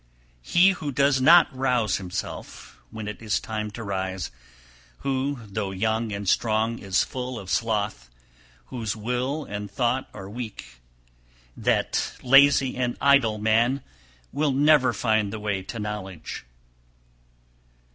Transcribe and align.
280. 0.45 0.59
He 0.59 0.69
who 0.71 0.91
does 0.91 1.21
not 1.21 1.55
rouse 1.55 1.97
himself 1.97 2.81
when 2.89 3.07
it 3.07 3.21
is 3.21 3.39
time 3.39 3.69
to 3.69 3.83
rise, 3.83 4.31
who, 5.01 5.37
though 5.45 5.69
young 5.69 6.11
and 6.11 6.27
strong, 6.27 6.79
is 6.79 7.03
full 7.03 7.37
of 7.37 7.51
sloth, 7.51 8.09
whose 8.73 8.95
will 8.95 9.45
and 9.45 9.69
thought 9.69 10.09
are 10.11 10.27
weak, 10.27 10.81
that 11.55 12.13
lazy 12.23 12.75
and 12.77 12.97
idle 12.99 13.37
man 13.37 13.83
will 14.31 14.51
never 14.51 14.91
find 14.91 15.31
the 15.31 15.39
way 15.39 15.61
to 15.61 15.77
knowledge. 15.77 16.45